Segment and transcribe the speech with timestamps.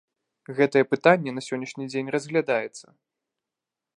[0.59, 2.85] Гэтае пытанне на сённяшні дзень разглядаецца.